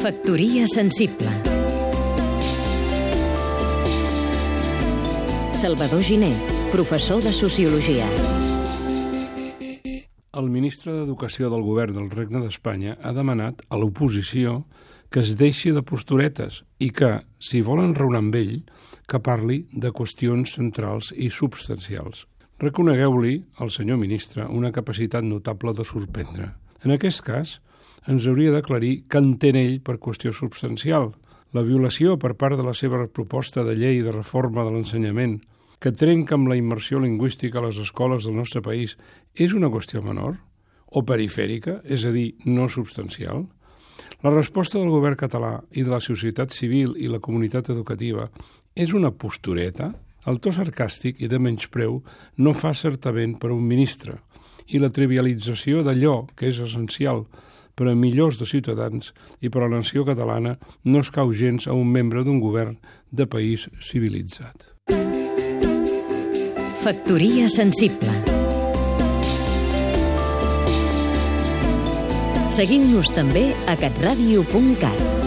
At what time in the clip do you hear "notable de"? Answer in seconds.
25.28-25.84